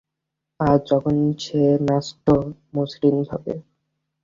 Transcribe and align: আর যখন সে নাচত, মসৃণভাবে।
আর 0.59 0.77
যখন 0.89 1.15
সে 1.43 1.57
নাচত, 1.87 2.25
মসৃণভাবে। 2.73 3.53